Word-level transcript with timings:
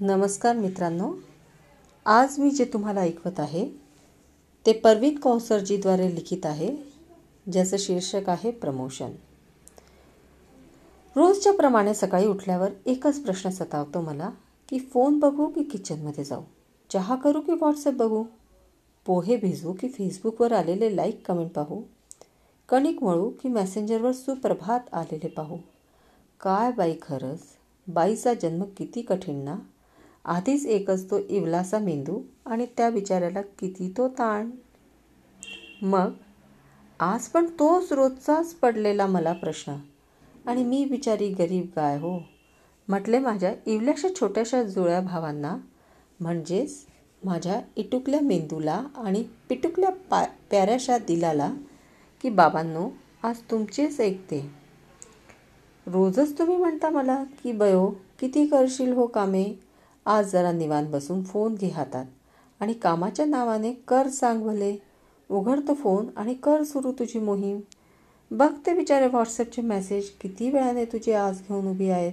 नमस्कार 0.00 0.56
मित्रांनो. 0.56 1.14
आज 2.06 2.38
मी 2.38 2.50
जे 2.50 2.64
तुम्हाला 2.64 3.00
ऐकवत 3.00 3.40
आहे 3.40 3.68
ते 4.66 4.72
परवीन 4.72 5.18
कौसरजीद्वारे 5.18 6.14
लिखित 6.14 6.46
आहे 6.46 6.76
ज्याचं 7.52 7.76
शीर्षक 7.78 8.28
आहे 8.28 8.50
प्रमोशन. 8.50 9.10
रोजच्या 11.16 11.52
प्रमाणे 11.52 11.94
सकाळी 11.94 12.26
उठल्यावर 12.26 12.70
एकच 12.86 13.20
प्रश्न 13.20 13.50
सतावतो 13.50 14.00
मला 14.00 14.30
की 14.68 14.78
फोन 14.78 15.18
बघू 15.18 15.46
की 15.46 15.62
किचनमध्ये 15.62 16.24
जाऊ? 16.24 16.42
चहा 16.92 17.16
करू 17.16 17.40
की 17.40 17.52
व्हॉट्सअप 17.52 17.94
बघू? 17.94 18.24
पोहे 19.06 19.36
भिजू 19.36 19.72
की 19.72 19.88
फेसबुकवर 19.88 20.52
आलेले 20.52 20.96
लाईक 20.96 21.26
कमेंट 21.26 21.50
पाहू? 21.50 21.82
कणिक 22.68 23.02
मळू 23.02 23.30
की 23.30 23.48
मॅसेंजरवर 23.48 24.12
सुप्रभात 24.12 24.80
आलेले 24.92 25.28
पाहू? 25.28 25.56
काय 26.40 26.72
बाई 26.72 26.94
खरंच? 27.02 27.40
बाईचा 27.88 28.34
जन्म 28.34 28.64
किती 28.64 29.02
कठीण 29.02 29.36
ना? 29.36 29.56
आधीच 30.28 30.66
एकच 30.66 31.10
तो 31.10 31.18
इवलासा 31.28 31.78
मेंदू 31.78 32.20
आणि 32.46 32.66
त्या 32.76 32.90
बिचाऱ्याला 32.90 33.40
किती 33.42 33.94
तो 33.96 34.08
ताण. 34.08 34.50
मग 35.82 36.12
आज 37.00 37.26
पण 37.26 37.46
तोच 37.46 37.92
रोजचाच 37.92 38.54
पडलेला 38.54 39.06
मला 39.06 39.32
प्रश्न. 39.32 39.74
आणि 40.46 40.64
मी 40.64 40.84
बिचारी 40.84 41.28
गरीब 41.28 41.66
गाय 41.76 41.98
हो. 41.98 42.20
म्हटले 42.88 43.18
माझ्या 43.18 43.54
इवल्याशा 43.66 44.08
छोट्याशा 44.20 44.62
जुळ्या 44.62 45.00
भावांना 45.00 45.56
म्हणजेच 46.20 46.86
माझ्या 47.24 47.60
इटुकल्या 47.76 48.20
मेंदूला 48.20 48.84
आणि 48.96 49.24
पिटुकल्या 49.48 49.90
पा 49.90 50.24
प्याऱ्याशा 50.50 50.98
दिलाला 50.98 51.52
की 52.22 52.30
बाबांनो 52.30 52.88
आज 53.22 53.36
तुमचेच 53.50 54.00
ऐकते. 54.00 54.50
रोजच 55.86 56.38
तुम्ही 56.38 56.56
म्हणता 56.56 56.90
मला 56.90 57.24
की 57.42 57.52
बयो 57.52 57.90
किती 58.18 58.46
करशील 58.46 58.92
हो 58.92 59.06
कामे? 59.06 59.67
आज 60.06 60.32
जरा 60.32 60.52
निवान 60.52 60.90
बसून 60.90 61.22
फोन 61.22 61.54
घे 61.54 61.68
हातात. 61.68 62.06
आणि 62.60 62.72
कामाच्या 62.72 63.26
नावाने 63.26 63.72
कर 63.72 64.08
सांग 64.08 64.42
भले. 64.42 64.76
उघडतो 65.30 65.74
फोन 65.74 66.06
आणि 66.16 66.34
कर 66.34 66.62
सुरू 66.62 66.92
तुझी 66.92 67.18
मोहीम. 67.18 67.60
बघते 68.30 68.74
बिचारे 68.74 69.06
व्हॉट्सअपचे 69.06 69.62
मेसेज 69.62 70.10
किती 70.10 70.50
वेळाने 70.50 70.84
तुझे 70.84 71.12
आज 71.12 71.40
घेऊन 71.40 71.66
उभी 71.66 71.90
आहेत. 71.90 72.12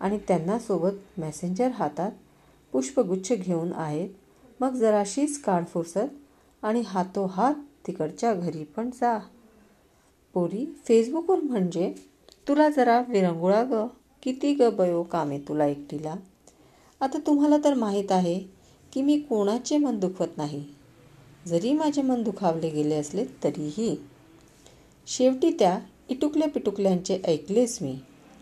आणि 0.00 0.18
त्यांना 0.28 0.58
सोबत 0.58 1.18
मेसेंजर 1.18 1.68
हातात 1.68 2.12
पुष्पगुच्छ 2.72 3.32
घेऊन 3.32 3.72
आहेत. 3.72 4.08
मग 4.60 4.74
जराशीच 4.74 5.42
काढ 5.42 5.64
फुरसत 5.66 6.14
आणि 6.62 6.82
हातोहात 6.86 7.54
तिकडच्या 7.86 8.34
घरी 8.34 8.64
पण 8.64 8.90
जा. 8.90 9.18
पोरी 10.34 10.74
फेसबुकवर 10.88 11.40
म्हणजे? 11.40 11.94
तुला 12.48 12.68
जरा 12.68 13.02
विरंगुळा 13.08 13.64
ग. 13.64 13.86
किती 14.22 14.54
ग 14.54 14.62
बयो 14.70 15.02
कामे 15.02 15.38
तुला 15.38 15.66
एकटीला? 15.66 16.14
आता 17.00 17.18
तुम्हाला 17.18 17.56
तर 17.64 17.74
माहीत 17.74 18.12
आहे 18.12 18.40
की 18.92 19.02
मी 19.02 19.18
कोणाचे 19.20 19.78
मन 19.78 19.98
दुखवत 19.98 20.36
नाही. 20.36 20.64
जरी 21.46 21.72
माझे 21.72 22.02
मन 22.02 22.22
दुखावले 22.22 22.70
गेले 22.70 22.94
असले 22.94 23.24
तरीही. 23.24 23.96
शेवटी 25.06 25.50
त्या 25.58 25.78
इटुकल्या 26.08 26.48
पिटुकल्यांचे 26.48 27.20
ऐकलेच 27.24 27.78
मी. 27.82 27.98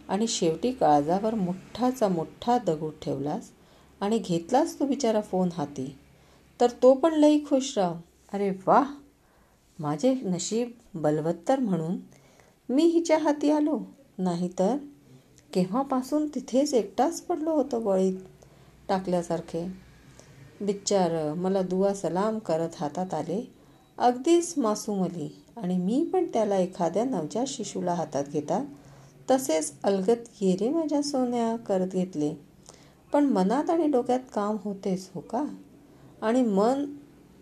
आणि 0.09 0.27
शेवटी 0.27 0.73
काळजावर 0.73 1.35
मोठाचा 1.35 2.09
मोठा 2.09 2.59
दगड 2.59 2.91
ठेवलास 3.03 3.51
आणि 4.01 4.19
घेतलाच 4.19 4.81
तो 4.81 4.87
बिचारा 4.87 5.21
फोन 5.21 5.49
हाती. 5.53 5.99
तर 6.61 6.71
तो 6.71 6.95
पण 6.95 7.15
लई 7.15 7.39
खुश 7.39 7.79
राव. 7.79 7.95
अरे 8.33 8.51
वाह! 8.51 8.93
माझे 9.79 10.15
नशीब 10.15 10.71
बलवत्तर 10.95 11.61
म्हणून 11.61 11.97
मी 12.69 12.83
हिच्या 12.83 13.19
हाती 13.19 13.51
आलो. 13.51 13.81
नाहीतर 14.19 14.77
केव्हापासून 15.53 16.29
तिथेच 16.29 16.75
एकटाच 16.75 17.21
पडलो 17.21 17.51
होतो 17.51 17.81
बळीत. 17.81 18.15
टाकल्यासारखे. 18.89 19.67
बिच्चार 20.61 21.13
मला 21.35 21.63
दुवा 21.63 21.95
सलाम 21.95 22.39
करत 22.39 22.77
हातात 22.77 23.15
आले. 23.15 23.43
अगदीच 23.99 24.55
मासूम 24.57 25.05
अली 25.05 25.29
आणि 25.57 25.77
मी 25.79 26.05
पण 26.13 26.25
त्याला 26.25 26.57
एखाद्या 26.57 27.05
नवजात 27.05 27.47
शिशूला 27.47 27.95
हातात 27.95 28.25
घेतात 28.25 28.65
तसेच 29.31 29.73
अलगत 29.85 30.29
येरे 30.41 30.69
माझ्या 30.69 31.03
सोन्या 31.03 31.57
करत 31.57 31.93
घेतले. 31.93 32.35
पण 33.13 33.25
मनात 33.25 33.71
आणि 33.71 33.87
डोक्यात 33.87 34.21
काम 34.35 34.57
होतेच 34.65 35.11
हो 35.15 35.21
का? 35.21 35.45
आणि 36.23 36.43
मन 36.43 36.85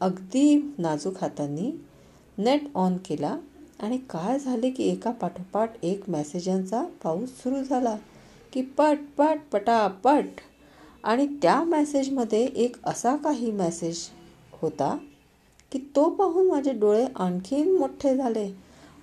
अगदी 0.00 0.74
नाजूक 0.78 1.18
हातांनी 1.20 1.70
नेट 2.38 2.60
ऑन 2.74 2.96
केला 2.96 3.36
आणि 3.80 3.98
काय 4.10 4.38
झाले 4.38 4.70
की 4.70 4.82
एका 4.82 5.10
पाठोपाठ 5.10 5.72
एक 5.82 6.08
मेसेजांचा 6.10 6.84
पाऊस 7.02 7.28
सुरू 7.28 7.62
झाला 7.62 7.96
की 8.52 8.62
पट 8.62 8.98
पट 9.18 9.40
पटापट 9.52 10.40
आणि 11.04 11.26
त्या 11.42 11.62
मॅसेजमध्ये 11.62 12.46
एक 12.46 12.76
असा 12.84 13.16
काही 13.16 13.50
मॅसेज 13.50 13.98
होता 14.52 14.98
की 15.72 15.78
तो 15.78 16.10
पाहून 16.10 16.46
माझे 16.46 16.72
डोळे 16.72 17.06
आणखीन 17.16 17.76
मोठे 17.76 18.16
झाले 18.16 18.52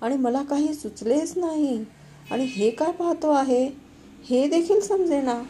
आणि 0.00 0.16
मला 0.16 0.42
काही 0.42 0.74
सुचलेच 0.74 1.38
नाही. 1.38 1.84
आणि 2.30 2.44
हे 2.44 2.70
काय 2.70 2.92
पाहतो 2.92 3.30
आहे? 3.30 3.68
हे 4.24 4.48
देखील 4.48 4.80
समजेना. 4.80 5.42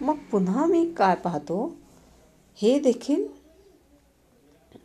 मग 0.00 0.16
पुन्हा 0.32 0.66
मी 0.66 0.92
काय 0.92 1.14
पाहतो? 1.14 1.76
हे 2.54 2.78
देखील? 2.78 3.26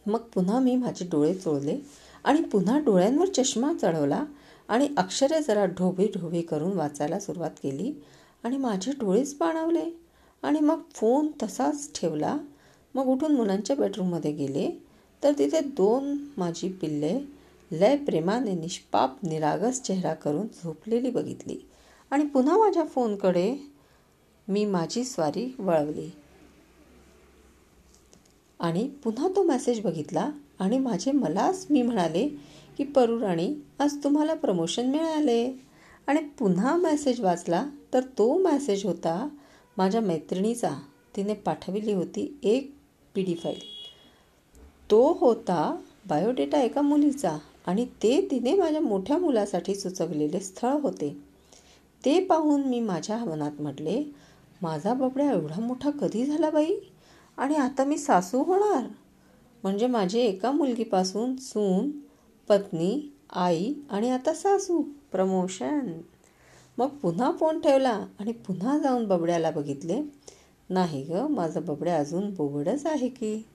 मग 0.08 0.20
पुन्हा 0.20 0.60
मी 0.60 0.76
माझे 0.76 1.06
डोळे 1.06 1.34
चोळले 1.34 1.78
आणि 2.24 2.42
पुन्हा 2.42 2.80
डोळ्यांवर 2.80 3.28
चष्मा 3.28 3.74
चढवला 3.82 4.26
आणि 4.68 4.90
अक्षरे 4.98 5.42
जरा 5.42 5.66
ढोबी 5.66 6.08
ढोबी 6.08 6.42
करून 6.42 6.78
वाचायला 6.78 7.20
सुरुवात 7.20 7.52
केली 7.64 7.94
आणि 8.44 8.58
माझे 8.58 8.92
डोळेच 8.92 9.34
पाणावले. 9.34 10.07
आणि 10.48 10.60
मग 10.60 10.82
फोन 10.94 11.28
तसाच 11.44 12.02
ठेवला. 12.02 12.38
मग 12.96 13.06
उठून 13.06 13.36
मुलांच्या 13.36 13.76
बेडरूममध्ये 13.76 14.32
गेले. 14.32 14.84
तर 15.24 15.32
तिथे 15.38 15.60
दोन 15.60 16.18
माझी 16.38 16.70
पिल्ले 16.70 17.20
लय 17.72 17.96
प्रेमाने 17.98 18.52
निष्पाप 18.52 19.26
निरागस 19.26 19.82
चेहरा 19.82 20.14
करून 20.14 20.48
झोपलेली 20.48 21.10
बघितली. 21.10 21.68
आणि 22.12 22.26
पुन्हा 22.26 22.58
माझ्या 22.58 22.86
फोनकडे 22.86 23.56
मी 24.48 24.66
माझी 24.66 25.04
स्वारी 25.04 25.56
वळवली. 25.60 26.10
आणि 28.60 28.90
पुन्हा 29.04 29.28
तो 29.36 29.44
मेसेज 29.44 29.82
बघितला 29.82 30.32
आणि 30.60 30.80
माझे 30.80 31.12
मलाच 31.12 31.68
मी 31.70 31.82
म्हणाले 31.82 32.28
की 32.78 32.84
परुराणी 32.84 33.56
आज 33.80 34.04
तुम्हाला 34.04 34.34
प्रमोशन 34.34 34.90
मिळाले. 34.90 35.60
आणि 36.08 36.20
पुन्हा 36.40 36.78
मेसेज 36.78 37.22
वाचला. 37.22 37.70
तर 37.94 38.04
तो 38.04 38.38
मेसेज 38.38 38.86
होता 38.86 39.30
माझ्या 39.78 40.02
मैत्रिणीचा 40.02 40.70
तिने 41.16 41.34
पाठविली 41.34 41.94
होती 41.94 42.40
एक 42.44 42.76
पी 43.16 43.24
डी 43.24 43.36
फाईल. 43.36 43.60
तो 44.92 45.14
होता 45.14 45.82
बायोडेटा 46.08 46.62
एका 46.62 46.82
मुलीचा 46.82 47.38
आणि 47.68 47.86
ते 47.86 48.28
तिने 48.32 48.56
माझ्या 48.56 48.82
मोठ्या 48.82 49.18
मुलासाठी 49.18 49.76
सुचवलेले 49.76 50.40
स्थळ 50.40 50.72
होते. 50.72 51.18
ते 52.06 52.26
पाहून 52.26 52.62
मी 52.62 52.80
माझ्या 52.80 53.18
मनात 53.26 53.52
म्हटले 53.60 54.04
माझा 54.62 54.94
बाबड्या 54.94 55.32
एवढा 55.32 55.60
मोठा 55.60 55.90
कधी 55.90 56.26
झाला 56.26 56.50
बाई? 56.50 56.76
आणि 57.38 57.56
आता 57.56 57.84
मी 57.84 57.98
सासू 57.98 58.44
होणार? 58.44 58.84
म्हणजे 59.64 59.88
माझे 59.88 60.22
एका 60.22 60.52
मुलगीपासून 60.52 61.36
सून 61.36 61.92
पत्नी 62.50 63.14
आई 63.34 63.74
आणि 63.90 64.10
आता 64.10 64.34
सासू 64.34 64.82
प्रमोशन. 65.12 66.02
मग 66.78 66.88
पुन्हा 66.88 67.32
फोन 67.32 67.60
ठेवला 67.60 68.06
आणि 68.20 68.32
पुन्हा 68.32 68.78
जाऊन 68.78 69.08
बबड्याला 69.08 69.52
बघितले. 69.52 70.02
नाही 70.70 71.04
ग 71.04 71.12
माझं 71.12 71.66
बबड्या 71.66 71.98
अजून 71.98 72.34
बोबडच 72.34 72.86
आहे 72.86 73.08
की? 73.08 73.46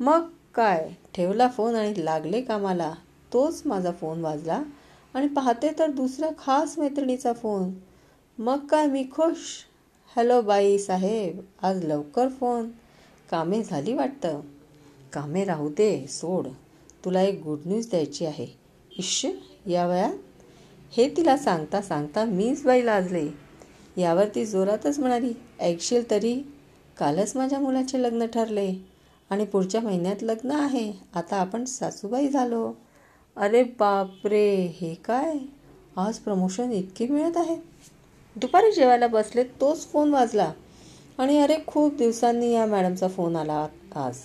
मग 0.00 0.28
काय 0.54 0.92
ठेवला 1.14 1.48
फोन 1.48 1.74
आणि 1.74 2.04
लागले 2.04 2.40
कामाला. 2.40 2.94
तोच 3.32 3.62
माझा 3.66 3.92
फोन 3.92 4.20
वाजला 4.20 4.62
आणि 5.14 5.28
पाहते 5.28 5.70
तर 5.78 5.90
दुसऱ्या 5.90 6.30
खास 6.38 6.78
मैत्रिणीचा 6.78 7.32
फोन. 7.32 7.74
मग 8.38 8.66
काय 8.66 8.86
मी 8.86 9.04
खुश? 9.12 9.36
हॅलो 10.16 10.40
बाई 10.40 10.78
साहेब 10.78 11.40
आज 11.62 11.84
लवकर 11.84 12.28
फोन. 12.28 12.70
कामे 13.30 13.62
झाली 13.62 13.94
वाटतं. 13.94 14.40
कामे 15.12 15.44
राहू 15.44 15.68
दे 15.68 16.06
सोड. 16.06 16.46
तुला 17.04 17.22
एक 17.22 17.42
गुड 17.42 17.58
न्यूज 17.66 17.90
द्यायची 17.90 18.26
आहे. 18.26 18.46
इश्श 18.98 19.26
या 19.66 19.86
वयात? 19.86 20.12
हे 20.92 21.16
तिला 21.16 21.36
सांगता 21.36 21.82
सांगता 21.82 22.24
मीच 22.24 22.64
बाई 22.64 22.84
लाजले. 22.84 23.28
यावर 23.96 24.24
ती 24.34 24.46
जोरातच 24.46 24.98
म्हणाली 24.98 25.32
ऐकशील 25.60 26.10
तरी? 26.10 26.42
कालच 26.98 27.36
माझ्या 27.36 27.60
मुलाचे 27.60 28.02
लग्न 28.02 28.26
ठरले 28.26 28.74
आणि 29.30 29.44
पुढच्या 29.44 29.80
महिन्यात 29.80 30.22
लग्न 30.22 30.50
आहे. 30.50 30.92
आता 31.14 31.36
आपण 31.36 31.64
सासूबाई 31.64 32.28
झालो. 32.28 32.72
अरे 33.36 33.62
बापरे 33.62 34.66
हे 34.80 34.94
काय? 34.94 35.34
आज 35.96 36.18
प्रमोशन 36.18 36.72
इतके 36.72 37.06
मिळत 37.06 37.36
आहे. 37.36 37.56
दुपारी 38.36 38.72
जेवायला 38.72 39.06
बसले 39.06 39.44
तोच 39.44 39.86
फोन 39.86 40.10
वाजला. 40.10 40.52
आणि 41.18 41.38
अरे 41.38 41.56
खूप 41.66 41.94
दिवसांनी 41.94 42.52
या 42.52 42.66
मॅडमचा 42.66 43.08
फोन 43.08 43.36
आला 43.36 43.66
आज. 43.96 44.16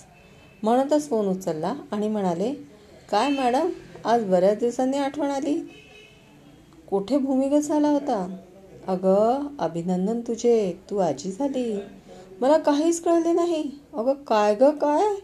म्हणतच 0.62 1.08
फोन 1.08 1.26
उचलला 1.26 1.74
आणि 1.90 2.08
म्हणाले 2.08 2.54
काय 3.10 3.30
मॅडम 3.30 3.70
आज 4.04 4.24
बऱ्याच 4.24 4.58
दिवसांनी 4.58 4.98
आठवण 4.98 5.30
आली. 5.30 5.81
कुठे 6.92 7.18
भूमिगत 7.18 7.60
झाला 7.60 7.88
होता? 7.88 8.36
अगं 8.86 9.46
अभिनंदन 9.58 10.20
तुझे. 10.20 10.80
तू 10.90 10.98
आजी 10.98 11.32
झाली 11.32 11.80
मला 12.40 12.58
काहीच 12.58 13.00
कळले 13.00 13.32
नाही. 13.32 13.70
अगं 13.94 14.12
काय 14.12 14.54
ग 14.54 14.70
काय? 14.70 15.14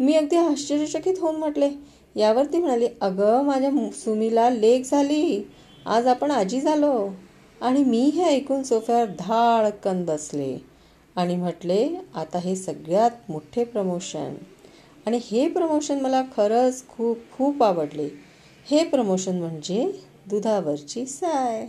मी 0.00 0.14
अगदी 0.14 0.36
आश्चर्यचकित 0.36 1.14
होऊन 1.20 1.36
म्हटले. 1.36 1.70
यावर 2.16 2.44
ती 2.44 2.58
म्हणाली 2.58 2.88
अगं 3.00 3.42
माझ्या 3.42 3.70
सुमीला 3.92 4.50
लेख 4.50 4.82
झाली. 4.84 5.48
आज 5.86 6.06
आपण 6.06 6.30
आजी 6.30 6.60
झालो. 6.60 7.08
आणि 7.60 7.84
मी 7.84 8.00
हे 8.00 8.24
ऐकून 8.24 8.62
सोफ्यावर 8.62 9.04
धाडकन 9.04 10.04
बसले. 10.04 10.64
आणि 11.16 11.36
म्हटले 11.36 11.94
आता 12.14 12.38
हे 12.38 12.56
सगळ्यात 12.56 13.10
मोठे 13.28 13.64
प्रमोशन. 13.64 14.34
आणि 15.06 15.20
हे 15.22 15.48
प्रमोशन 15.48 16.00
मला 16.00 16.22
खरंच 16.22 16.88
खूप 16.88 17.18
खूप 17.38 17.62
आवडले. 17.62 18.08
हे 18.70 18.84
प्रमोशन 18.84 19.38
म्हणजे 19.38 20.02
दुधावरची 20.26 21.06
साय. 21.06 21.66